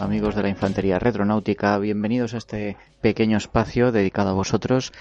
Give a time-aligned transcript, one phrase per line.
[0.00, 4.92] amigos de la Infantería Retronáutica, bienvenidos a este pequeño espacio dedicado a vosotros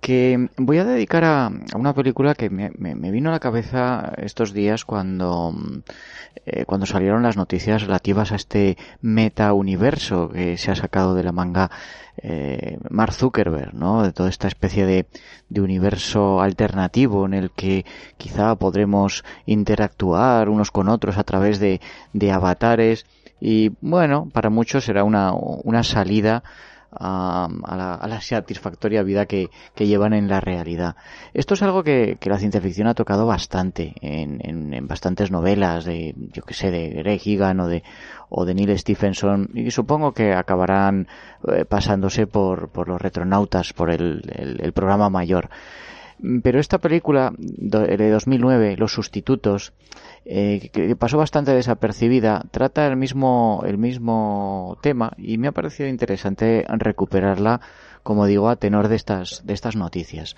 [0.00, 2.70] que voy a dedicar a, una película que me,
[3.10, 5.54] vino a la cabeza estos días cuando,
[6.44, 11.30] eh, cuando salieron las noticias relativas a este meta-universo que se ha sacado de la
[11.32, 11.70] manga
[12.16, 14.02] eh, Mark Zuckerberg, ¿no?
[14.02, 15.06] De toda esta especie de,
[15.48, 17.84] de universo alternativo en el que
[18.18, 21.80] quizá podremos interactuar unos con otros a través de,
[22.12, 23.06] de avatares
[23.46, 26.42] y bueno, para muchos será una, una salida
[26.90, 27.46] a,
[28.08, 30.96] la, satisfactoria vida que, llevan en la realidad.
[31.34, 34.40] Esto es algo que, la ciencia ficción ha tocado bastante en,
[34.72, 37.82] en, bastantes novelas de, yo que sé, de Greg Egan o de,
[38.30, 41.06] o de Neil Stephenson y supongo que acabarán
[41.46, 44.22] eh, pasándose por, por los retronautas, por el,
[44.58, 45.50] el programa mayor.
[46.42, 49.74] Pero esta película de 2009, Los Sustitutos,
[50.26, 55.88] eh, que pasó bastante desapercibida, trata el mismo, el mismo tema y me ha parecido
[55.88, 57.60] interesante recuperarla,
[58.02, 60.34] como digo, a tenor de estas, de estas noticias.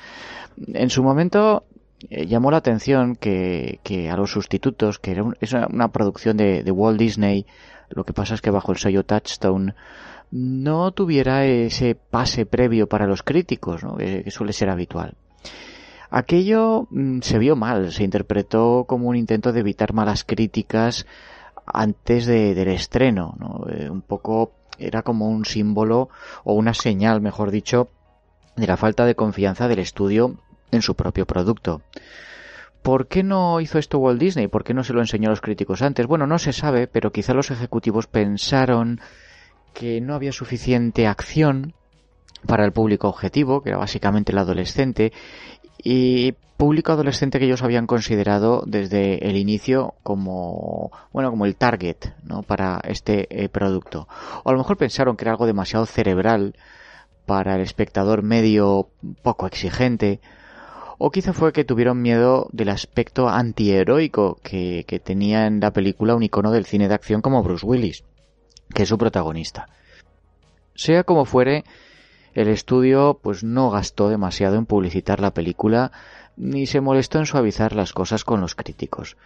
[0.67, 1.65] En su momento
[2.11, 6.65] eh, llamó la atención que, que, a los sustitutos, que era es una producción de,
[6.65, 7.47] de, Walt Disney,
[7.89, 9.75] lo que pasa es que bajo el sello Touchstone,
[10.33, 13.97] no tuviera ese pase previo para los críticos, ¿no?
[13.97, 15.15] que suele ser habitual.
[16.11, 21.07] Aquello mm, se vio mal, se interpretó como un intento de evitar malas críticas
[21.67, 23.67] antes de, del estreno, ¿no?
[23.69, 26.09] Eh, un poco era como un símbolo
[26.45, 27.89] o una señal, mejor dicho,
[28.57, 30.37] de la falta de confianza del estudio
[30.71, 31.83] en su propio producto.
[32.83, 34.47] ¿Por qué no hizo esto Walt Disney?
[34.47, 36.07] ¿Por qué no se lo enseñó a los críticos antes?
[36.07, 39.01] Bueno, no se sabe, pero quizá los ejecutivos pensaron
[39.75, 41.75] que no había suficiente acción
[42.47, 45.13] para el público objetivo, que era básicamente el adolescente,
[45.83, 51.97] y público adolescente que ellos habían considerado desde el inicio como bueno como el target
[52.25, 52.43] ¿no?
[52.43, 54.09] para este eh, producto
[54.43, 56.55] o a lo mejor pensaron que era algo demasiado cerebral
[57.27, 58.89] para el espectador medio
[59.23, 60.21] poco exigente
[60.99, 66.15] o quizá fue que tuvieron miedo del aspecto antiheroico que, que tenía en la película
[66.15, 68.03] un icono del cine de acción como Bruce Willis
[68.73, 69.69] que es su protagonista
[70.75, 71.65] sea como fuere
[72.37, 75.91] el estudio pues no gastó demasiado en publicitar la película
[76.37, 79.17] ni se molestó en suavizar las cosas con los críticos.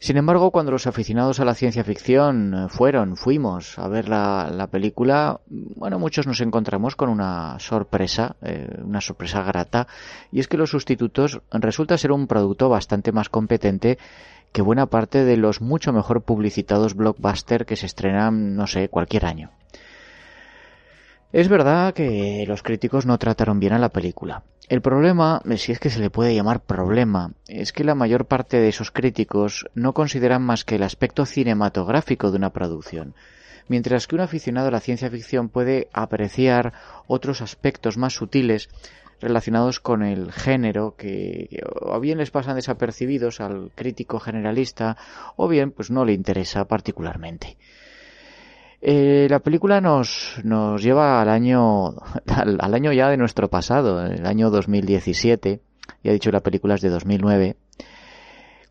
[0.00, 5.40] Sin embargo, cuando los aficionados a la ciencia ficción fueron, fuimos a ver la, película,
[5.46, 9.86] bueno, muchos nos encontramos con una sorpresa, eh, una sorpresa grata,
[10.32, 13.98] y es que Los Sustitutos resulta ser un producto bastante más competente
[14.52, 19.26] que buena parte de los mucho mejor publicitados blockbuster que se estrenan, no sé, cualquier
[19.26, 19.50] año.
[21.32, 24.42] Es verdad que los críticos no trataron bien a la película.
[24.68, 28.58] El problema, si es que se le puede llamar problema, es que la mayor parte
[28.58, 33.14] de esos críticos no consideran más que el aspecto cinematográfico de una producción,
[33.68, 36.72] mientras que un aficionado a la ciencia ficción puede apreciar
[37.06, 38.68] otros aspectos más sutiles
[39.20, 44.96] relacionados con el género que o bien les pasan desapercibidos al crítico generalista
[45.36, 47.56] o bien pues no le interesa particularmente.
[48.82, 51.94] Eh, la película nos, nos lleva al año,
[52.26, 55.60] al, año ya de nuestro pasado, el año 2017,
[56.02, 57.56] ya he dicho la película es de 2009,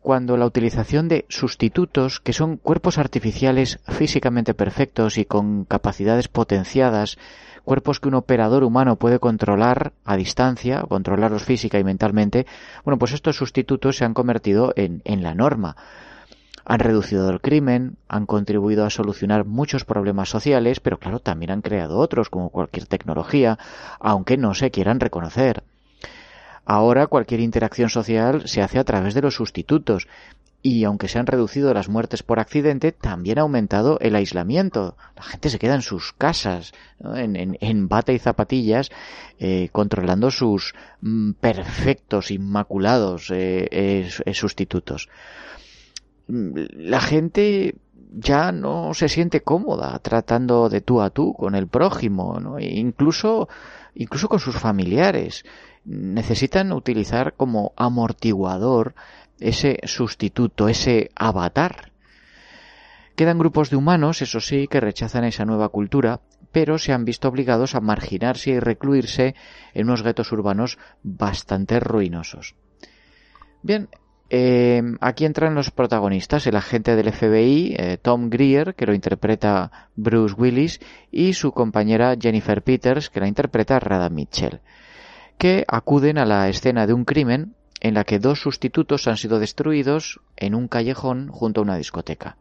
[0.00, 7.18] cuando la utilización de sustitutos, que son cuerpos artificiales físicamente perfectos y con capacidades potenciadas,
[7.64, 12.46] cuerpos que un operador humano puede controlar a distancia, controlarlos física y mentalmente,
[12.84, 15.76] bueno, pues estos sustitutos se han convertido en, en la norma
[16.70, 21.62] han reducido el crimen, han contribuido a solucionar muchos problemas sociales, pero claro, también han
[21.62, 23.58] creado otros, como cualquier tecnología,
[23.98, 25.64] aunque no se quieran reconocer.
[26.64, 30.06] Ahora cualquier interacción social se hace a través de los sustitutos,
[30.62, 34.96] y aunque se han reducido las muertes por accidente, también ha aumentado el aislamiento.
[35.16, 36.72] La gente se queda en sus casas,
[37.02, 38.90] en, bata y zapatillas,
[39.40, 45.08] eh, controlando sus mm, perfectos, inmaculados eh, sustitutos.
[46.30, 47.74] La gente
[48.12, 52.58] ya no se siente cómoda tratando de tú a tú con el prójimo.
[52.58, 53.48] E incluso,
[53.94, 55.44] incluso con sus familiares.
[55.84, 58.94] Necesitan utilizar como amortiguador
[59.38, 61.92] ese sustituto, ese avatar.
[63.16, 66.20] Quedan grupos de humanos, eso sí, que rechazan esa nueva cultura,
[66.52, 69.34] pero se han visto obligados a marginarse y recluirse
[69.74, 72.54] en unos guetos urbanos bastante ruinosos.
[73.62, 73.88] Bien,
[74.30, 79.88] eh, aquí entran los protagonistas, el agente del FBI, eh, Tom Greer, que lo interpreta
[79.96, 80.80] Bruce Willis,
[81.10, 84.60] y su compañera Jennifer Peters, que la interpreta Rada Mitchell,
[85.36, 89.40] que acuden a la escena de un crimen en la que dos sustitutos han sido
[89.40, 92.36] destruidos en un callejón junto a una discoteca.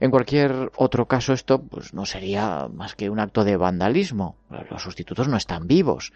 [0.00, 4.36] En cualquier otro caso esto pues, no sería más que un acto de vandalismo.
[4.70, 6.12] Los sustitutos no están vivos.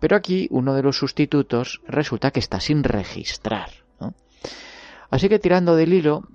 [0.00, 3.70] Pero aquí uno de los sustitutos resulta que está sin registrar.
[5.10, 6.28] Así que tirando del hilo,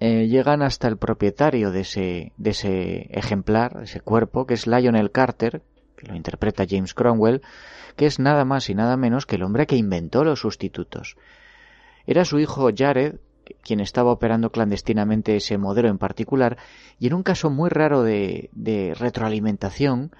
[0.00, 5.10] eh, llegan hasta el propietario de ese, de ese ejemplar, ese cuerpo, que es Lionel
[5.10, 5.62] Carter,
[5.96, 7.42] que lo interpreta James Cromwell,
[7.96, 11.16] que es nada más y nada menos que el hombre que inventó los sustitutos.
[12.06, 13.16] Era su hijo Jared
[13.62, 16.56] quien estaba operando clandestinamente ese modelo en particular,
[16.98, 20.12] y en un caso muy raro de, de retroalimentación,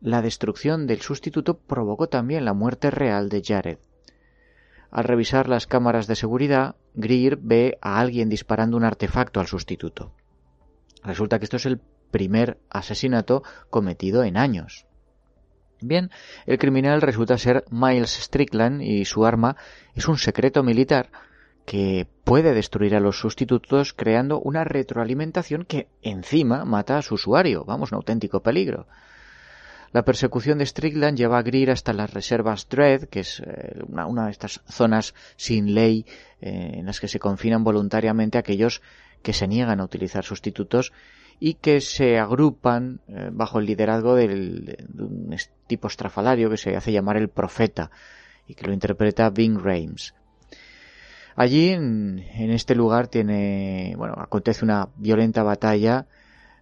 [0.00, 3.78] la destrucción del sustituto provocó también la muerte real de Jared.
[4.90, 10.12] Al revisar las cámaras de seguridad, Greer ve a alguien disparando un artefacto al sustituto.
[11.04, 11.80] Resulta que esto es el
[12.10, 14.86] primer asesinato cometido en años.
[15.80, 16.10] Bien,
[16.46, 19.56] el criminal resulta ser Miles Strickland y su arma
[19.94, 21.10] es un secreto militar
[21.64, 27.64] que puede destruir a los sustitutos creando una retroalimentación que encima mata a su usuario.
[27.64, 28.88] Vamos, un auténtico peligro.
[29.92, 34.26] La persecución de Strickland lleva a Greer hasta las reservas Dread, que es eh, una,
[34.26, 36.06] de estas zonas sin ley
[36.40, 38.82] eh, en las que se confinan voluntariamente aquellos
[39.22, 40.92] que se niegan a utilizar sustitutos
[41.40, 44.26] y que se agrupan eh, bajo el liderazgo de
[44.96, 47.90] un tipo estrafalario que se hace llamar el profeta
[48.46, 50.14] y que lo interpreta Bing Rames.
[51.36, 56.06] Allí, en, este lugar, tiene, bueno, acontece una violenta batalla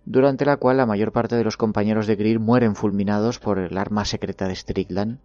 [0.09, 3.77] durante la cual la mayor parte de los compañeros de Greer mueren fulminados por el
[3.77, 5.19] arma secreta de Strickland.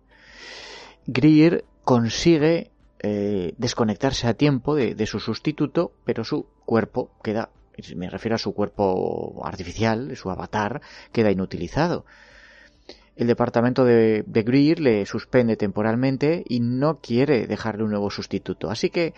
[1.08, 2.70] Greer consigue
[3.00, 7.50] eh, desconectarse a tiempo de, su sustituto, pero su cuerpo queda
[7.96, 10.82] me refiero a su cuerpo artificial, su avatar,
[11.12, 12.06] queda inutilizado.
[13.16, 18.70] El departamento de, de Greer le suspende temporalmente y no quiere dejarle un nuevo sustituto.
[18.70, 19.16] Así que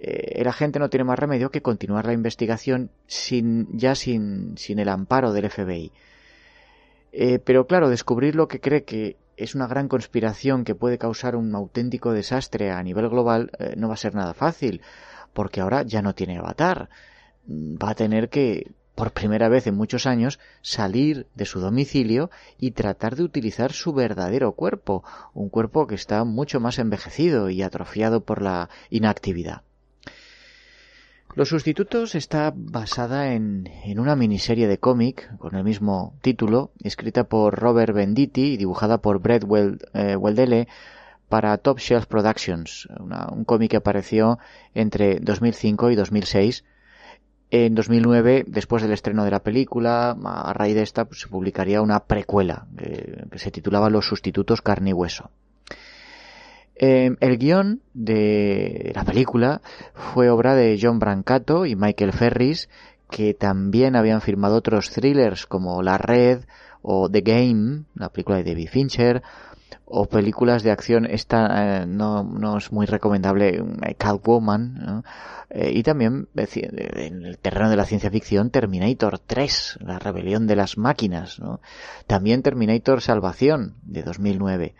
[0.00, 4.78] eh, el agente no tiene más remedio que continuar la investigación sin, ya sin, sin
[4.78, 5.92] el amparo del FBI.
[7.12, 11.36] Eh, pero claro, descubrir lo que cree que es una gran conspiración que puede causar
[11.36, 14.82] un auténtico desastre a nivel global eh, no va a ser nada fácil,
[15.32, 16.88] porque ahora ya no tiene avatar
[17.48, 22.72] va a tener que, por primera vez en muchos años, salir de su domicilio y
[22.72, 25.02] tratar de utilizar su verdadero cuerpo,
[25.34, 29.62] un cuerpo que está mucho más envejecido y atrofiado por la inactividad.
[31.38, 37.54] Los sustitutos está basada en, una miniserie de cómic con el mismo título, escrita por
[37.54, 39.44] Robert Venditti y dibujada por Brett
[39.94, 40.66] eh, Weldele
[41.28, 44.40] para Top Shelf Productions, un cómic que apareció
[44.74, 46.64] entre 2005 y 2006
[47.52, 51.82] en 2009, después del estreno de la película, a raíz de esta, pues, se publicaría
[51.82, 55.30] una precuela eh, que se titulaba Los sustitutos carne y hueso.
[56.78, 59.60] Eh, el guion de la película
[59.94, 62.68] fue obra de John Brancato y Michael Ferris,
[63.10, 66.44] que también habían firmado otros thrillers como La Red
[66.82, 69.22] o The Game, la película de David Fincher,
[69.90, 75.02] o películas de acción, esta eh, no, no, es muy recomendable, eh, Catwoman,
[75.48, 80.56] eh, y también en el terreno de la ciencia ficción, Terminator 3, la rebelión de
[80.56, 81.60] las máquinas, ¿no?
[82.06, 84.74] también Terminator Salvación, de 2009.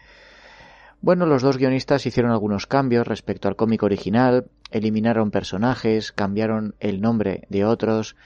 [1.01, 7.01] Bueno, los dos guionistas hicieron algunos cambios respecto al cómic original, eliminaron personajes, cambiaron el
[7.01, 8.17] nombre de otros,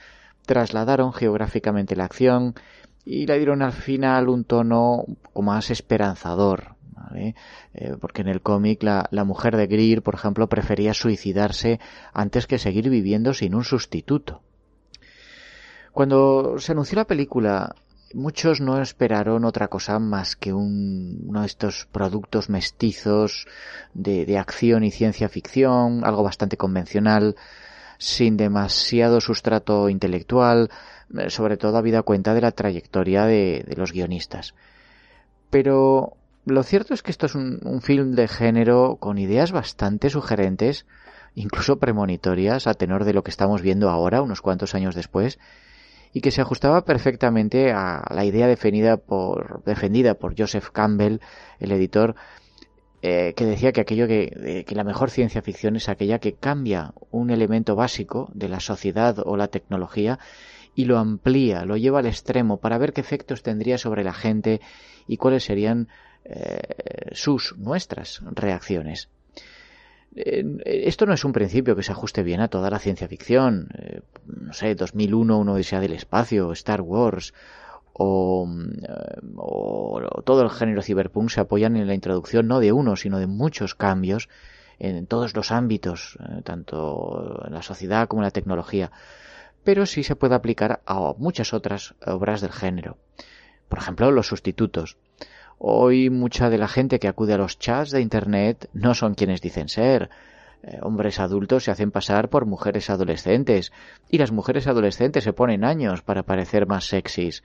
[0.45, 2.55] trasladaron geográficamente la acción,
[3.05, 6.75] y le dieron al final un tono más esperanzador.
[6.95, 7.35] ¿vale?
[7.73, 11.79] Eh, porque en el cómic la, la, mujer de Greer, por ejemplo, prefería suicidarse
[12.13, 14.41] antes que seguir viviendo sin un sustituto.
[15.91, 17.75] Cuando se anunció la película,
[18.13, 23.47] muchos no esperaron otra cosa más que uno de estos productos mestizos
[23.93, 27.35] de, acción y ciencia ficción, algo bastante convencional,
[27.97, 30.69] sin demasiado sustrato intelectual,
[31.17, 34.53] eh, sobre todo habida cuenta de la trayectoria de, de, los guionistas.
[35.49, 40.09] Pero lo cierto es que esto es un, un film de género con ideas bastante
[40.09, 40.85] sugerentes,
[41.35, 45.39] incluso premonitorias a tenor de lo que estamos viendo ahora, unos cuantos años después,
[46.13, 51.19] y que se ajustaba perfectamente a la idea defendida por, defendida por Joseph Campbell,
[51.59, 52.15] el editor,
[53.01, 56.93] eh, que decía que aquello que, que la mejor ciencia ficción es aquella que cambia
[57.11, 60.19] un elemento básico de la sociedad o la tecnología
[60.75, 64.61] y lo amplía, lo lleva al extremo para ver qué efectos tendría sobre la gente
[65.07, 65.89] y cuáles serían
[66.25, 66.61] eh,
[67.11, 69.09] sus, nuestras reacciones.
[70.15, 73.69] Eh, esto no es un principio que se ajuste bien a toda la ciencia ficción.
[73.77, 77.33] Eh, no sé, 2001, Uno Odisea del Espacio, Star Wars
[77.93, 78.47] o,
[78.81, 83.19] eh, o, todo el género cyberpunk se apoyan en la introducción no de uno, sino
[83.19, 84.29] de muchos cambios
[84.79, 88.91] en todos los ámbitos, tanto en la sociedad como en la tecnología.
[89.63, 92.97] Pero sí se puede aplicar a muchas otras obras del género.
[93.69, 94.97] Por ejemplo, los sustitutos.
[95.57, 99.41] Hoy mucha de la gente que acude a los chats de Internet no son quienes
[99.41, 100.09] dicen ser.
[100.63, 103.73] Eh, hombres adultos se hacen pasar por mujeres adolescentes
[104.09, 107.43] y las mujeres adolescentes se ponen años para parecer más sexys.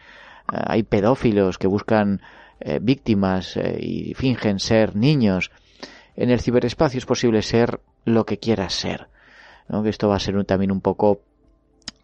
[0.52, 2.22] Eh, hay pedófilos que buscan
[2.60, 5.50] eh, víctimas y fingen ser niños.
[6.16, 9.08] En el ciberespacio es posible ser lo que quieras ser.
[9.68, 9.84] ¿no?
[9.84, 11.20] Esto va a ser también un poco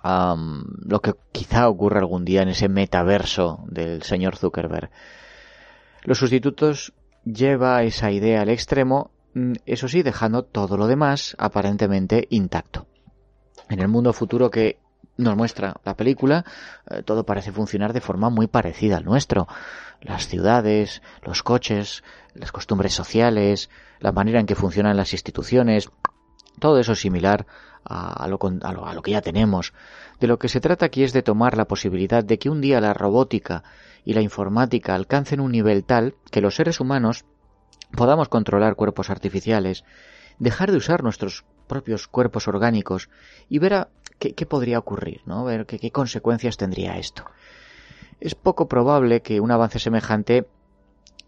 [0.05, 4.91] lo que quizá ocurra algún día en ese metaverso del señor Zuckerberg.
[6.05, 6.93] Los sustitutos
[7.25, 12.87] lleva esa idea al extremo, mm, eso sí, dejando todo lo demás aparentemente intacto.
[13.71, 14.79] En el mundo futuro que
[15.17, 16.45] nos muestra la película,
[16.91, 19.49] eh, todo parece funcionar de forma muy parecida al nuestro.
[20.03, 23.71] Las ciudades, los coches, las costumbres sociales,
[24.01, 25.89] la manera en que funcionan las instituciones,
[26.59, 27.47] todo eso es similar
[27.85, 29.73] a lo, a, lo, a lo, que ya tenemos.
[30.21, 32.81] De lo que se trata aquí es de tomar la posibilidad de que un día
[32.81, 33.63] la robótica
[34.05, 37.25] y la informática alcancen un nivel tal que los seres humanos
[37.95, 39.85] podamos controlar cuerpos artificiales,
[40.39, 43.09] dejar de usar nuestros propios cuerpos orgánicos
[43.49, 45.45] y ver a qué, podría ocurrir, ¿no?
[45.45, 47.25] Ver qué, consecuencias tendría esto.
[48.21, 50.47] Es poco probable que un avance semejante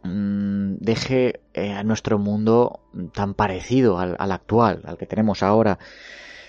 [0.03, 2.81] mmm, deje eh, a nuestro mundo
[3.13, 5.79] tan parecido al, al actual, al que tenemos ahora.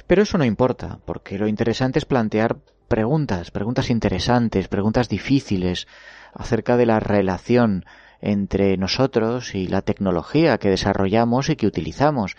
[0.06, 5.88] Pero eso no importa, porque lo interesante es plantear preguntas, preguntas interesantes, preguntas difíciles,
[6.34, 7.86] acerca de la relación
[8.22, 12.36] entre nosotros y la tecnología que desarrollamos y que utilizamos.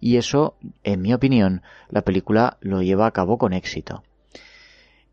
[0.00, 4.02] Y eso, en mi opinión, la película lo lleva a cabo con éxito.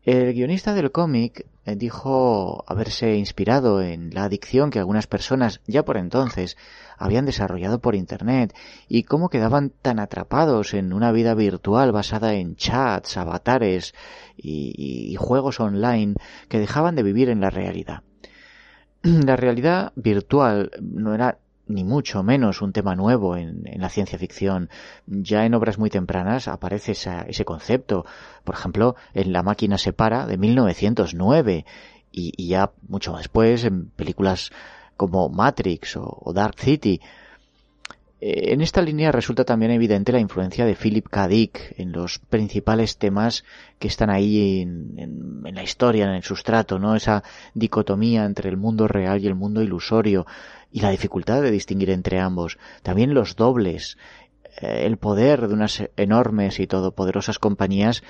[0.04, 1.44] El guionista del cómic
[1.76, 6.56] dijo haberse inspirado en la adicción que algunas personas ya por entonces
[6.96, 8.54] habían desarrollado por Internet
[8.88, 13.94] y cómo quedaban tan atrapados en una vida virtual basada en chats, avatares
[14.36, 16.14] y, y juegos online
[16.48, 18.02] que dejaban de vivir en la realidad.
[19.02, 24.70] La realidad virtual no era ni mucho menos un tema nuevo en, la ciencia ficción.
[25.06, 28.04] Ya en obras muy tempranas aparece esa, ese concepto.
[28.44, 31.64] Por ejemplo, en La máquina se para de 1909
[32.10, 34.50] y, y ya mucho después en películas
[34.96, 37.00] como Matrix o Dark City.
[38.20, 41.28] Eh, en esta línea resulta también evidente la influencia de Philip K.
[41.28, 43.44] Dick en los principales temas
[43.78, 46.96] que están ahí en, en, en, la historia, en el sustrato, ¿no?
[46.96, 47.22] Esa
[47.54, 50.26] dicotomía entre el mundo real y el mundo ilusorio
[50.72, 52.58] y la dificultad de distinguir entre ambos.
[52.82, 53.96] También los dobles,
[54.60, 58.02] eh, el poder de unas enormes y todopoderosas compañías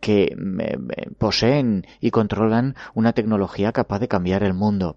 [0.00, 0.78] que eh,
[1.18, 4.96] poseen y controlan una tecnología capaz de cambiar el mundo.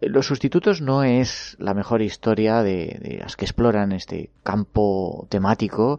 [0.00, 5.98] Los sustitutos no es la mejor historia de, las que exploran este campo temático,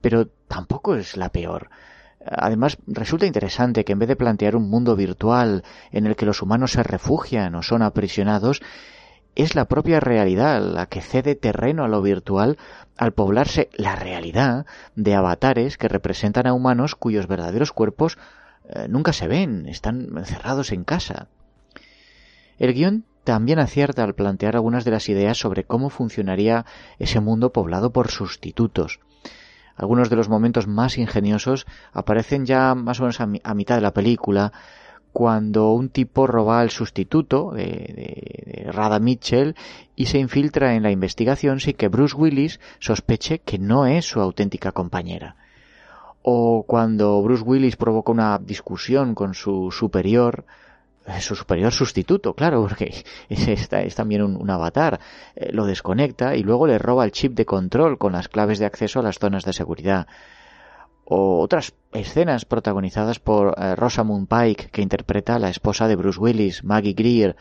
[0.00, 1.70] pero tampoco es la peor.
[2.24, 6.42] Además, resulta interesante que en vez de plantear un mundo virtual en el que los
[6.42, 8.62] humanos se refugian o son aprisionados,
[9.34, 12.58] es la propia realidad la que cede terreno a lo virtual
[12.96, 18.18] al poblarse la realidad de avatares que representan a humanos cuyos verdaderos cuerpos
[18.68, 21.28] eh, nunca se ven, están encerrados en casa.
[22.58, 26.64] El guion también acierta al plantear algunas de las ideas sobre cómo funcionaría
[26.98, 29.00] ese mundo poblado por sustitutos.
[29.76, 33.76] Algunos de los momentos más ingeniosos aparecen ya más o menos a, mi a mitad
[33.76, 34.52] de la película,
[35.12, 39.54] cuando un tipo roba al sustituto de, de, de, Rada Mitchell
[39.94, 44.20] y se infiltra en la investigación sin que Bruce Willis sospeche que no es su
[44.20, 45.36] auténtica compañera.
[46.22, 50.46] O cuando Bruce Willis provoca una discusión con su superior
[51.20, 55.00] su superior sustituto, claro, porque es, también un, avatar,
[55.34, 58.66] eh, lo desconecta y luego le roba el chip de control con las claves de
[58.66, 60.06] acceso a las zonas de seguridad.
[61.04, 66.20] O otras escenas protagonizadas por eh, Rosamund Pike, que interpreta a la esposa de Bruce
[66.20, 67.36] Willis, Maggie Greer,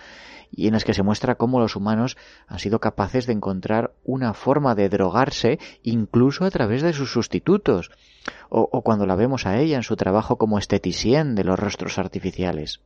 [0.51, 4.33] y en las que se muestra cómo los humanos han sido capaces de encontrar una
[4.33, 7.91] forma de drogarse incluso a través de sus sustitutos,
[8.49, 12.81] o, cuando la vemos a ella en su trabajo como esteticien de los rostros artificiales.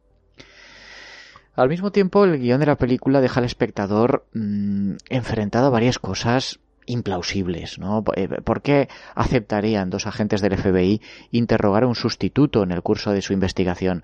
[1.55, 5.99] Al mismo tiempo, el guion de la película deja al espectador mm, enfrentado a varias
[5.99, 8.03] cosas implausibles, ¿no?
[8.15, 13.11] Eh, ¿Por qué aceptarían dos agentes del FBI interrogar a un sustituto en el curso
[13.11, 14.03] de su investigación?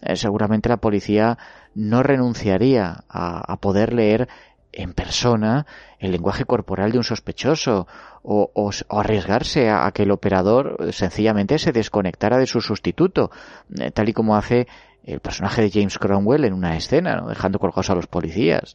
[0.00, 1.38] Eh, seguramente la policía
[1.74, 4.28] no renunciaría a, poder leer
[4.72, 5.66] en persona
[5.98, 7.86] el lenguaje corporal de un sospechoso
[8.22, 13.30] o, arriesgarse a, que el operador sencillamente se desconectara de su sustituto,
[13.78, 14.66] eh, tal y como hace
[15.04, 18.74] el personaje de James Cromwell en una escena, dejando colgados a los policías.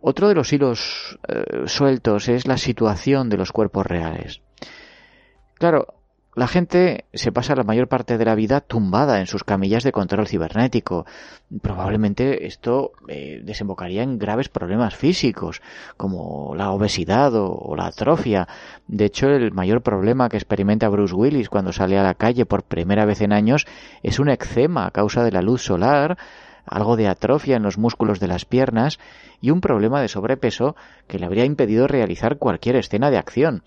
[0.00, 4.40] Otro de los hilos eh, sueltos es la situación de los cuerpos reales.
[5.54, 5.99] Claro,
[6.36, 9.90] la gente se pasa la mayor parte de la vida tumbada en sus camillas de
[9.90, 11.04] control cibernético.
[11.60, 15.60] Probablemente esto eh, desembocaría en graves problemas físicos,
[15.96, 18.46] como la obesidad o, la atrofia.
[18.86, 22.62] De hecho, el mayor problema que experimenta Bruce Willis cuando sale a la calle por
[22.62, 23.66] primera vez en años
[24.04, 26.16] es un eczema a causa de la luz solar,
[26.64, 29.00] algo de atrofia en los músculos de las piernas
[29.40, 30.76] y un problema de sobrepeso
[31.08, 33.64] que le habría impedido realizar cualquier escena de acción.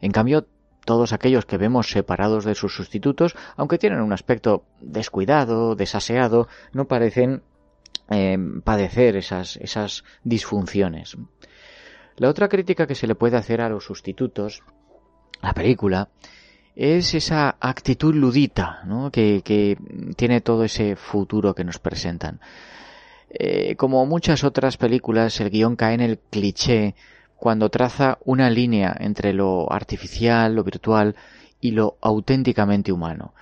[0.00, 0.46] En cambio,
[0.86, 6.86] todos aquellos que vemos separados de sus sustitutos, aunque tienen un aspecto descuidado, desaseado, no
[6.86, 7.42] parecen
[8.08, 11.16] eh, padecer esas, esas disfunciones.
[12.16, 14.62] La otra crítica que se le puede hacer a los sustitutos,
[15.42, 16.08] la película,
[16.76, 19.10] es esa actitud ludita ¿no?
[19.10, 19.76] que, que,
[20.16, 22.40] tiene todo ese futuro que nos presentan.
[23.28, 26.94] Eh, como muchas otras películas, el guion cae en el cliché
[27.36, 31.14] cuando traza una línea entre lo artificial, lo virtual
[31.60, 33.34] y lo auténticamente humano.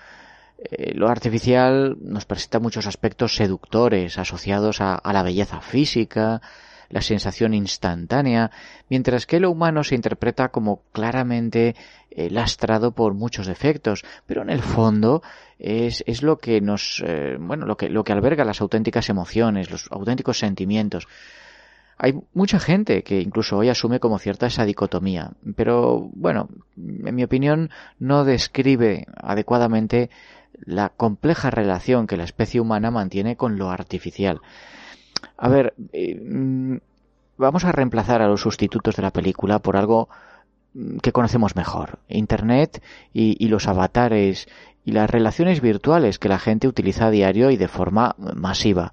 [0.59, 6.41] Eh, lo artificial nos presenta muchos aspectos seductores asociados a, la belleza física,
[6.89, 8.51] la sensación instantánea,
[8.89, 11.75] mientras que lo humano se interpreta como claramente
[12.11, 15.23] eh, lastrado por muchos defectos, pero en el fondo
[15.59, 19.71] es, es lo que nos, eh, bueno, lo que, lo que alberga las auténticas emociones,
[19.71, 21.09] los auténticos sentimientos.
[21.97, 27.23] Hay mucha gente que incluso hoy asume como cierta esa dicotomía, pero bueno, en mi
[27.23, 30.11] opinión no describe adecuadamente
[30.65, 34.41] la compleja relación que la especie humana mantiene con lo artificial.
[35.37, 36.77] A ver, eh, mm,
[37.37, 40.09] vamos a reemplazar a los sustitutos de la película por algo
[40.75, 41.99] mm, que conocemos mejor.
[42.09, 44.49] Internet y, y, los avatares
[44.85, 48.93] y las relaciones virtuales que la gente utiliza a diario y de forma masiva.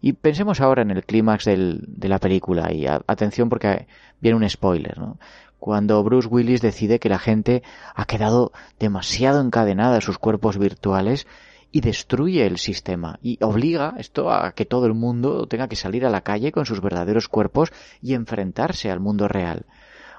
[0.00, 3.86] Y pensemos ahora en el clímax de la película y atención porque
[4.20, 5.18] viene un spoiler, ¿no?
[5.58, 11.26] Cuando Bruce Willis decide que la gente ha quedado demasiado encadenada a sus cuerpos virtuales
[11.72, 16.06] y destruye el sistema y obliga esto a que todo el mundo tenga que salir
[16.06, 19.66] a la calle con sus verdaderos cuerpos y enfrentarse al mundo real.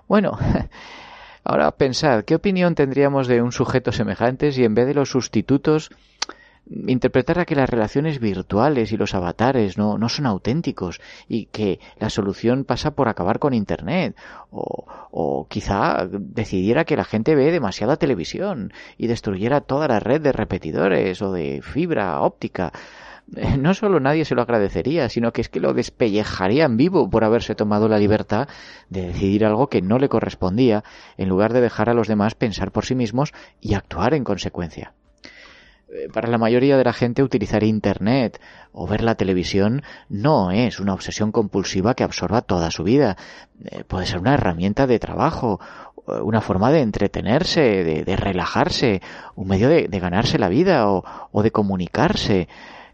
[0.08, 0.38] Bueno,
[1.44, 5.90] ahora pensad, ¿qué opinión tendríamos de un sujeto semejante si en vez de los sustitutos
[6.70, 11.80] interpretar a que las relaciones virtuales y los avatares no, no son auténticos y que
[12.00, 14.16] la solución pasa por acabar con Internet
[14.52, 20.22] o, o quizá decidiera que la gente ve demasiada televisión y destruyera toda la red
[20.22, 22.72] de repetidores o de fibra óptica
[23.36, 27.10] eh, no solo nadie se lo agradecería, sino que es que lo despellejaría en vivo
[27.10, 28.48] por haberse tomado la libertad
[28.90, 30.84] de decidir algo que no le correspondía,
[31.18, 34.94] en lugar de dejar a los demás pensar por sí mismos y actuar en consecuencia.
[35.92, 38.40] Eh, para la mayoría de la gente utilizar Internet
[38.72, 43.18] o ver la televisión no es una obsesión compulsiva que absorba toda su vida.
[43.66, 45.60] Eh, puede ser una herramienta de trabajo,
[46.24, 49.00] una forma de entretenerse, de, relajarse,
[49.36, 52.48] un medio de, ganarse la vida o, de comunicarse.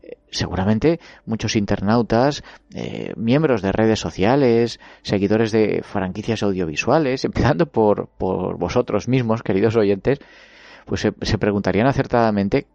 [0.04, 2.44] Eh, seguramente muchos internautas,
[3.16, 10.20] miembros de redes sociales, seguidores de franquicias audiovisuales, empezando por, por vosotros mismos, queridos oyentes,
[10.86, 12.68] pues se preguntarían acertadamente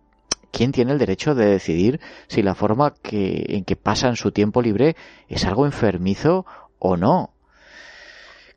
[0.51, 4.63] ¿quién tiene el derecho de decidir si la forma que, en que pasan su tiempo
[4.63, 4.97] libre
[5.29, 6.47] es algo enfermizo
[6.79, 7.31] o no?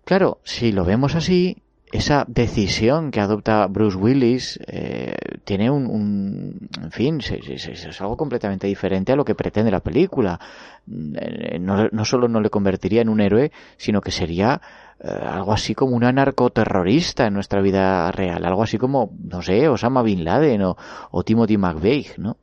[0.05, 6.91] Claro, si lo vemos así, esa decisión que adopta Bruce Willis eh, tiene un, en
[6.91, 10.39] fin, es, algo completamente diferente a lo que pretende la película.
[10.87, 14.59] Eh, no, solo no le convertiría en un héroe, sino que sería
[15.03, 20.01] algo así como una narcoterrorista en nuestra vida real, algo así como, no sé, Osama
[20.01, 22.37] Bin Laden o, Timothy McVeigh, ¿no?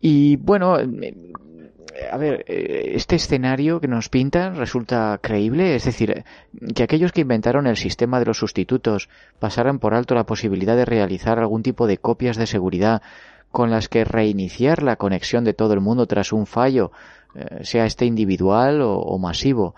[0.00, 0.78] Y bueno,
[2.10, 6.24] a ver, eh, este escenario que nos pintan resulta creíble, es decir,
[6.74, 10.84] que aquellos que inventaron el sistema de los sustitutos pasaran por alto la posibilidad de
[10.84, 13.02] realizar algún tipo de copias de seguridad
[13.50, 16.90] con las que reiniciar la conexión de todo el mundo tras un fallo,
[17.34, 19.74] eh, sea este individual o, masivo.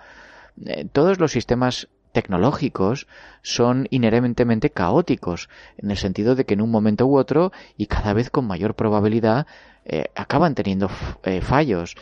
[0.65, 3.09] Eh, todos los sistemas tecnológicos
[3.43, 8.13] son inherentemente caóticos, en el sentido de que en un momento u otro, y cada
[8.13, 9.47] vez con mayor probabilidad,
[9.85, 10.89] eh, acaban teniendo
[11.25, 11.97] eh, fallos,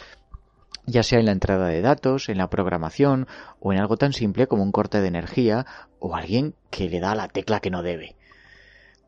[0.86, 3.26] ya sea en la entrada de datos, en la programación
[3.58, 5.66] o en algo tan simple como un corte de energía
[5.98, 8.16] o alguien que le da la tecla que no debe.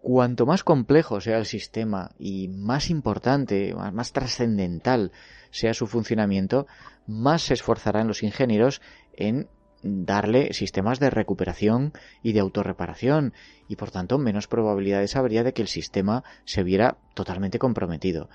[0.00, 5.12] Cuanto más complejo sea el sistema y más importante, más trascendental
[5.50, 6.66] sea su funcionamiento,
[7.06, 8.82] más se esforzarán los ingenieros
[9.16, 9.48] en
[9.82, 13.34] darle sistemas de recuperación y de autorreparación
[13.68, 18.28] y por tanto menos probabilidades habría de que el sistema se viera totalmente comprometido.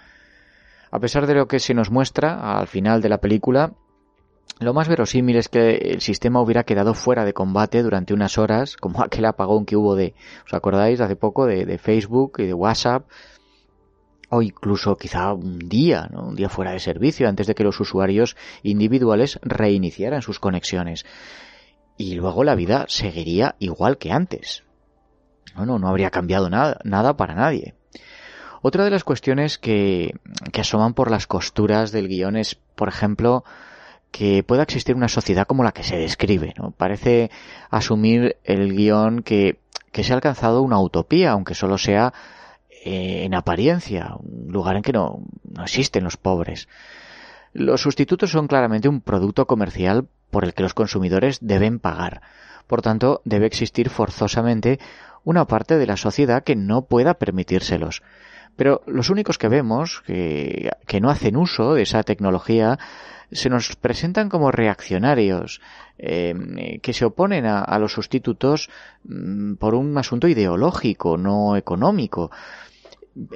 [0.91, 3.73] A pesar de lo que se nos muestra al final de la película,
[4.59, 8.75] lo más verosímil es que el sistema hubiera quedado fuera de combate durante unas horas,
[8.75, 10.15] como aquel apagón que hubo de,
[10.45, 10.99] ¿os acordáis?
[11.01, 13.07] Hace poco de, Facebook y de WhatsApp,
[14.29, 16.27] o incluso quizá un día, ¿no?
[16.27, 21.05] un día fuera de servicio, antes de que los usuarios individuales reiniciaran sus conexiones.
[21.97, 24.63] Y luego la vida seguiría igual que antes.
[25.55, 27.73] No, no, no habría cambiado nada, nada para nadie.
[28.61, 30.13] Otra de las cuestiones que,
[30.51, 33.43] que asoman por las costuras del guion es, por ejemplo,
[34.11, 36.53] que pueda existir una sociedad como la que se describe.
[36.57, 36.71] ¿no?
[36.71, 37.31] Parece
[37.69, 39.59] asumir el guion que,
[39.91, 42.13] que se ha alcanzado una utopía, aunque solo sea
[42.83, 45.21] eh, en apariencia, un lugar en que no,
[45.61, 46.67] existen los pobres.
[47.53, 52.21] Los sustitutos son claramente un producto comercial por el que los consumidores deben pagar.
[52.67, 54.79] Por tanto, debe existir forzosamente
[55.23, 58.03] una parte de la sociedad que no pueda permitírselos.
[58.55, 62.77] Pero los únicos que vemos que, que no hacen uso de esa tecnología
[63.31, 65.61] se nos presentan como reaccionarios,
[65.97, 68.69] eh, que se oponen a, los sustitutos
[69.03, 72.31] mm, por un asunto ideológico, no económico.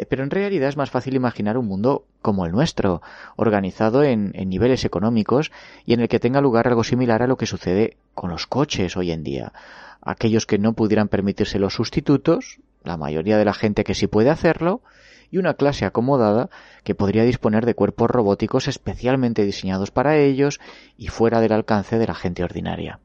[0.10, 3.02] Pero en realidad es más fácil imaginar un mundo como el nuestro,
[3.36, 5.52] organizado en, en, niveles económicos
[5.86, 8.96] y en el que tenga lugar algo similar a lo que sucede con los coches
[8.96, 9.54] hoy en día.
[10.02, 14.30] Aquellos que no pudieran permitirse los sustitutos, la mayoría de la gente que sí puede
[14.30, 14.82] hacerlo,
[15.34, 16.52] y una clase acomodada
[16.84, 20.60] que podría disponer de cuerpos robóticos especialmente diseñados para ellos
[20.96, 23.00] y fuera del alcance de la gente ordinaria.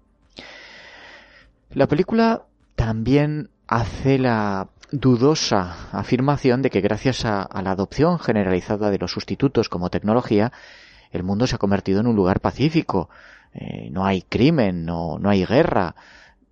[1.70, 2.42] La película
[2.76, 9.68] también hace la dudosa afirmación de que gracias a, la adopción generalizada de los sustitutos
[9.68, 10.52] como tecnología,
[11.10, 13.08] el mundo se ha convertido en un lugar pacífico.
[13.54, 15.94] Eh, no hay crimen, no, no hay guerra,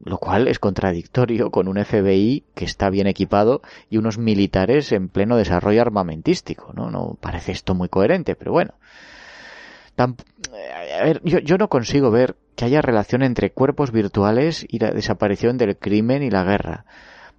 [0.05, 5.09] lo cual es contradictorio con un FBI que está bien equipado y unos militares en
[5.09, 6.91] pleno desarrollo armamentístico, ¿no?
[6.91, 8.75] No parece esto muy coherente, pero bueno.
[9.97, 10.07] a
[11.05, 15.59] ver, yo, yo no consigo ver que haya relación entre cuerpos virtuales y la desaparición
[15.59, 16.85] del crimen y la guerra.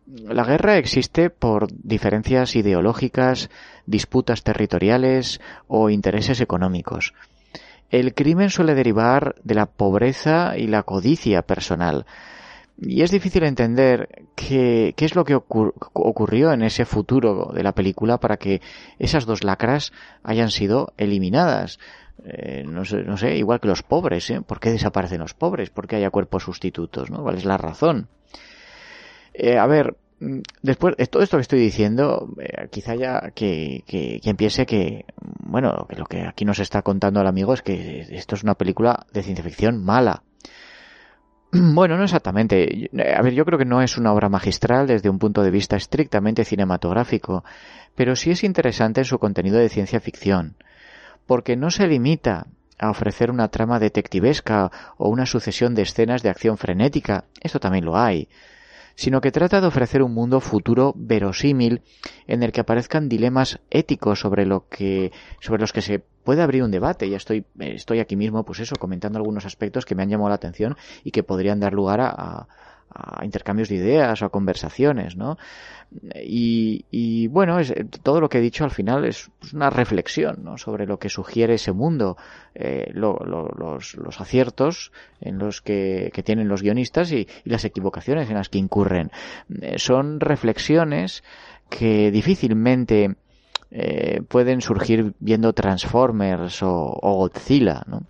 [0.07, 3.49] La guerra existe por diferencias ideológicas,
[3.85, 7.13] disputas territoriales o intereses económicos.
[7.89, 12.05] El crimen suele derivar de la pobreza y la codicia personal,
[12.79, 18.19] y es difícil entender qué, es lo que ocurrió en ese futuro de la película
[18.19, 18.61] para que
[18.99, 19.91] esas dos lacras
[20.23, 21.79] hayan sido eliminadas.
[22.23, 24.41] Eh, no, sé, no sé, igual que los pobres, ¿eh?
[24.41, 25.71] ¿Por qué desaparecen los pobres?
[25.71, 27.09] ¿Por qué haya cuerpos sustitutos?
[27.09, 27.23] ¿no?
[27.23, 28.09] ¿Cuál es la razón?
[29.39, 33.83] Eh, a ver, mm, después de todo esto que estoy diciendo, eh, quizá ya que,
[33.85, 35.05] que, quien piense que,
[35.41, 38.55] bueno, que lo que aquí nos está contando el amigo es que esto es una
[38.55, 40.23] película de ciencia ficción mala.
[41.51, 42.89] Bueno, no exactamente.
[43.15, 45.77] A ver, yo creo que no es una obra magistral desde un punto de vista
[45.77, 47.45] estrictamente cinematográfico,
[47.95, 50.55] pero sí es interesante en su contenido de ciencia ficción,
[51.25, 52.47] porque no se limita
[52.79, 57.85] a ofrecer una trama detectivesca o una sucesión de escenas de acción frenética, esto también
[57.85, 58.27] lo hay,
[58.97, 61.83] sino que trata de ofrecer un mundo futuro verosímil
[62.25, 66.63] en el que aparezcan dilemas éticos sobre lo que sobre los que se puede abrir
[66.63, 67.07] un debate.
[67.07, 70.35] Ya estoy, estoy aquí mismo, pues eso, comentando algunos aspectos que me han llamado la
[70.35, 72.47] atención y que podrían dar lugar a,
[73.23, 75.37] intercambios de ideas o a conversaciones, ¿no?
[76.15, 77.73] Y, bueno, es,
[78.03, 80.57] todo lo que he dicho al final es una reflexión ¿no?
[80.57, 82.17] sobre lo que sugiere ese mundo,
[82.55, 88.57] eh, los, aciertos en los que, tienen los guionistas y, las equivocaciones en las que
[88.57, 89.11] incurren.
[89.61, 91.23] Eh, son reflexiones
[91.69, 93.15] que difícilmente
[93.71, 98.03] eh, pueden surgir viendo Transformers o, Godzilla, ¿no?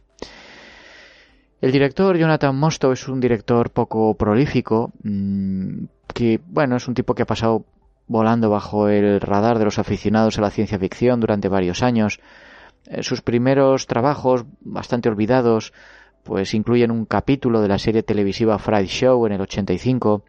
[1.59, 7.15] El director Jonathan Mostow es un director poco prolífico, mm, que, bueno, es un tipo
[7.15, 7.65] que ha pasado
[8.07, 12.19] volando bajo el radar de los aficionados a la ciencia ficción durante varios años.
[12.85, 15.73] Eh, sus primeros trabajos, bastante olvidados,
[16.23, 20.23] pues incluyen un capítulo de la serie televisiva Friday Show en el 85,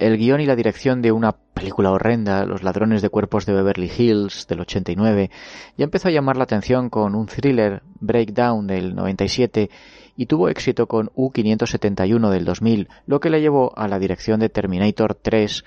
[0.00, 3.90] el guion y la dirección de una película horrenda, Los ladrones de cuerpos de Beverly
[3.96, 5.30] Hills, del 89,
[5.76, 9.70] ya empezó a llamar la atención con un thriller, Breakdown, del 97,
[10.16, 14.48] y tuvo éxito con U-571 del 2000, lo que le llevó a la dirección de
[14.48, 15.64] Terminator 3,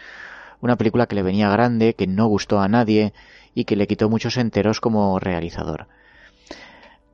[0.62, 3.14] una película que le venía grande, que no gustó a nadie
[3.54, 5.88] y que le quitó muchos enteros como realizador.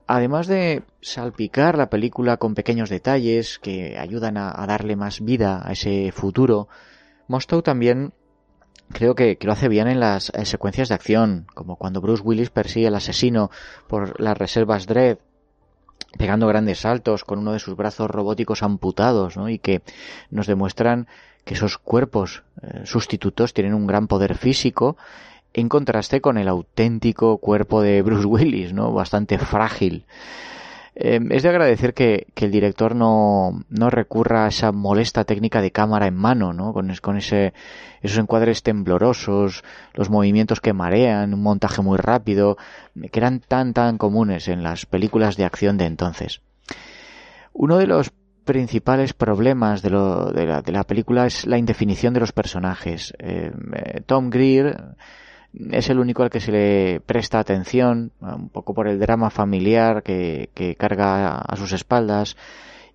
[0.08, 5.62] Además de salpicar la película con pequeños detalles que ayudan a, a darle más vida
[5.64, 6.70] a ese futuro,
[7.30, 8.12] Mostow también
[8.92, 12.88] creo que, lo hace bien en las secuencias de acción, como cuando Bruce Willis persigue
[12.88, 13.52] al asesino
[13.88, 15.20] por las reservas Dredd,
[16.18, 19.48] pegando grandes saltos con uno de sus brazos robóticos amputados, ¿no?
[19.48, 19.84] Y que
[20.32, 21.08] nos demuestran
[21.46, 24.98] que esos cuerpos eh, sustitutos tienen un gran poder físico
[25.54, 28.92] en contraste con el auténtico cuerpo de Bruce Willis, ¿no?
[28.92, 30.06] Bastante frágil.
[31.02, 35.72] Em, es de agradecer que, el director no, no, recurra a esa molesta técnica de
[35.72, 36.74] cámara en mano, ¿no?
[36.74, 37.54] Con, ese,
[38.02, 42.58] esos encuadres temblorosos, los movimientos que marean, un montaje muy rápido,
[43.14, 46.42] que eran tan tan comunes en las películas de acción de entonces.
[47.54, 48.12] Uno de los
[48.44, 53.14] principales problemas de, lo, de, la, de la película es la indefinición de los personajes.
[53.20, 54.98] Em, eh, Tom Greer
[55.54, 60.04] es el único al que se le presta atención, un poco por el drama familiar
[60.04, 62.38] que, carga a sus espaldas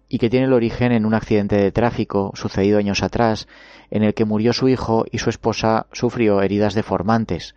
[0.09, 3.49] y que tiene el origen en un accidente de tráfico sucedido años atrás,
[3.91, 7.55] en el que murió su hijo y su esposa sufrió heridas deformantes.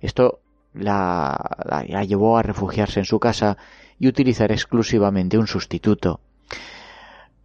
[0.00, 0.40] Esto
[0.72, 3.58] la, llevó a refugiarse en su casa
[3.98, 6.20] y utilizar exclusivamente un sustituto.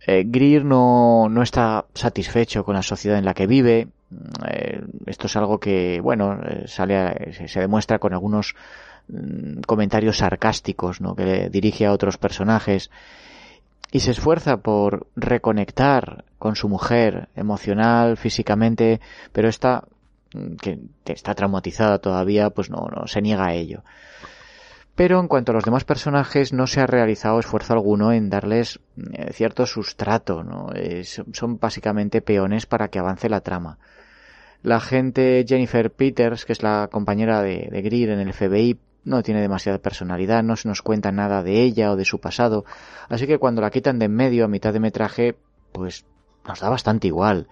[0.07, 3.87] Eh, Greer no, no está satisfecho con la sociedad en la que vive,
[4.47, 8.55] eh, esto es algo que, bueno, eh, sale se, demuestra con algunos
[9.07, 11.15] mm, comentarios sarcásticos, ¿no?
[11.15, 12.91] Que dirige a otros personajes
[13.91, 19.83] y se esfuerza por reconectar con su mujer emocional, físicamente, pero esta
[20.33, 23.83] mm, que está traumatizada todavía, pues no, no se niega a ello.
[24.95, 28.79] Pero en cuanto a los demás personajes, no se ha realizado esfuerzo alguno en darles
[29.11, 30.69] eh, cierto sustrato, ¿no?
[31.33, 33.77] son básicamente peones para que avance la trama.
[34.65, 39.21] La agente Jennifer Peters, que es la compañera de, de Greer en el FBI, no
[39.21, 42.65] tiene demasiada personalidad, no se nos cuenta nada de ella o de su pasado,
[43.07, 45.35] así que cuando la quitan de en medio a mitad de metraje,
[45.71, 46.05] pues
[46.47, 47.47] nos da bastante igual.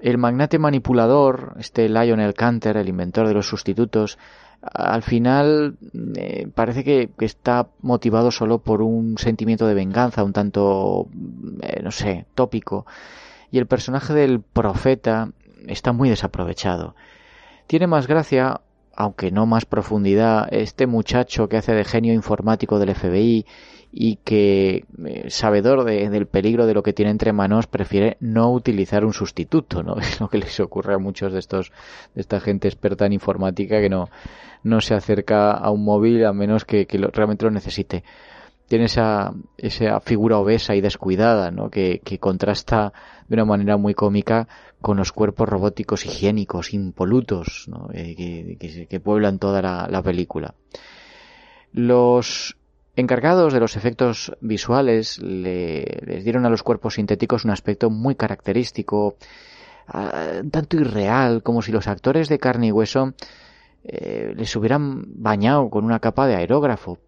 [0.00, 4.18] El magnate manipulador, este Lionel Canter, el inventor de los sustitutos,
[4.60, 5.76] al final
[6.16, 11.06] eh, parece que, está motivado solo por un sentimiento de venganza, un tanto,
[11.62, 12.86] eh, no sé, tópico.
[13.52, 15.30] Y el personaje del profeta
[15.66, 16.94] está muy desaprovechado.
[17.66, 18.60] Tiene más gracia,
[18.94, 23.46] aunque no más profundidad, este muchacho que hace de genio informático del FBI
[23.92, 29.04] y que, eh, sabedor del peligro de lo que tiene entre manos, prefiere no utilizar
[29.04, 29.96] un sustituto, ¿no?
[30.00, 31.72] Es lo que les ocurre a muchos de estos,
[32.14, 34.08] de esta gente experta en informática que no,
[34.62, 38.04] no se acerca a un móvil a menos que, realmente lo necesite.
[38.68, 41.70] Tiene esa, esa figura obesa y descuidada, ¿no?
[41.70, 42.92] Que, que contrasta
[43.28, 44.48] de una manera muy cómica
[44.80, 48.56] con los cuerpos robóticos higiénicos, impolutos, eh,
[48.88, 50.54] que, pueblan toda la, película.
[51.72, 52.56] Los
[52.96, 59.16] encargados de los efectos visuales les dieron a los cuerpos sintéticos un aspecto muy característico,
[59.88, 63.14] ah, tanto irreal, como si los actores de carne y hueso
[63.84, 66.98] eh, les hubieran bañado con una capa de aerógrafo.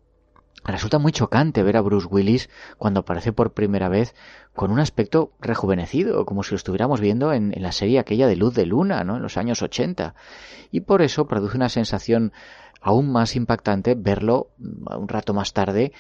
[0.65, 4.15] Resulta muy chocante ver a Bruce Willis cuando aparece por primera vez
[4.55, 8.55] con un aspecto rejuvenecido, como si lo estuviéramos viendo en, la serie aquella de Luz
[8.55, 9.17] de Luna, ¿no?
[9.17, 10.15] En los años 80.
[10.71, 12.33] Y por eso produce una sensación
[12.81, 15.93] aún más impactante verlo mm, un rato más tarde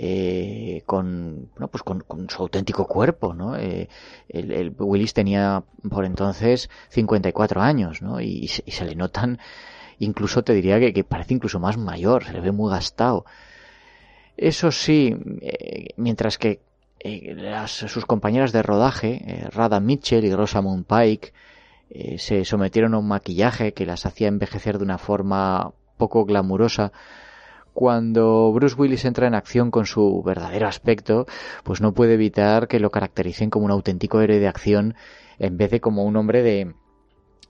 [0.00, 3.56] eh, con, pues con, su auténtico cuerpo, ¿no?
[3.56, 3.88] Eh,
[4.28, 8.20] el, Willis tenía por entonces 54 años, ¿no?
[8.20, 9.40] Y, se le notan,
[9.98, 13.24] incluso te diría que, parece incluso más mayor, se le ve muy gastado.
[14.38, 16.60] Eso sí, eh, mientras que
[17.00, 21.32] eh, sus compañeras de rodaje, eh, Rada Mitchell y Rosamund Pike,
[21.90, 26.92] eh, se sometieron a un maquillaje que las hacía envejecer de una forma poco glamurosa.
[27.72, 31.26] Cuando Bruce Willis entra en acción con su verdadero aspecto,
[31.64, 34.94] pues no puede evitar que lo caractericen como un auténtico héroe de acción
[35.40, 36.74] en vez de como un hombre de,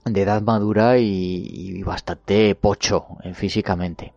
[0.05, 4.13] de edad madura y, y bastante pocho físicamente.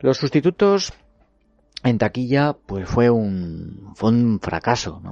[0.00, 0.92] Los sustitutos
[1.84, 5.02] en taquilla pues fue un, fue un fracaso.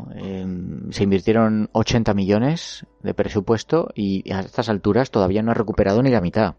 [0.90, 6.10] se invirtieron 80 millones de presupuesto y a estas alturas todavía no ha recuperado ni
[6.10, 6.54] la mitad.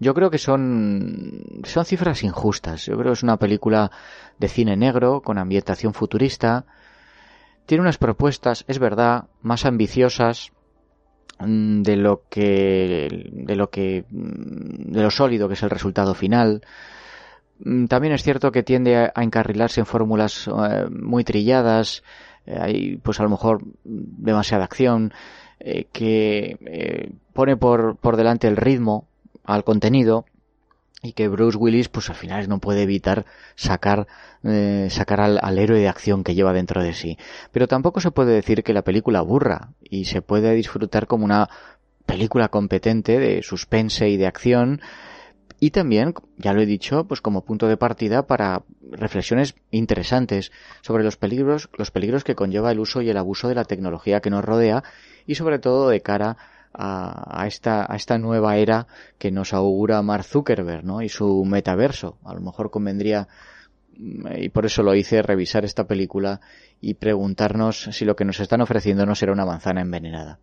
[0.00, 2.86] Yo creo que son, son cifras injustas.
[2.86, 3.90] Yo creo que es una película
[4.38, 6.66] de cine negro con ambientación futurista.
[7.66, 10.52] Tiene unas propuestas, es verdad, más ambiciosas
[11.38, 16.14] mm, de lo que de lo que mm, de lo sólido que es el resultado
[16.14, 16.62] final
[17.88, 22.02] también es cierto que tiende a encarrilarse en fórmulas eh, muy trilladas,
[22.46, 25.12] eh, hay pues a lo mejor demasiada acción,
[25.60, 29.08] eh, que pone por, por delante el ritmo
[29.44, 30.24] al contenido
[31.02, 34.06] y que Bruce Willis pues al final no puede evitar sacar
[34.88, 37.18] sacar al, al, héroe de acción que lleva dentro de sí.
[37.50, 41.48] Pero tampoco se puede decir que la película aburra y se puede disfrutar como una
[42.06, 44.80] película competente de suspense y de acción
[45.60, 51.02] y también, ya lo he dicho, pues como punto de partida para reflexiones interesantes sobre
[51.02, 54.30] los peligros, los peligros que conlleva el uso y el abuso de la tecnología que
[54.30, 54.84] nos rodea
[55.26, 56.36] y sobre todo de cara
[56.72, 58.86] a, esta, a esta nueva era
[59.18, 61.02] que nos augura Mark Zuckerberg, ¿no?
[61.02, 62.18] Y su metaverso.
[62.24, 63.26] A lo mejor convendría
[63.96, 66.40] mm, y por eso lo hice, revisar esta película
[66.80, 70.38] y preguntarnos si lo que nos están ofreciendo no será una manzana envenenada.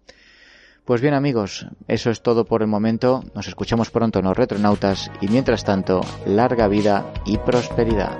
[0.86, 3.24] Pues bien amigos, eso es todo por el momento.
[3.34, 8.20] Nos escuchamos pronto en los retronautas y mientras tanto, larga vida y prosperidad.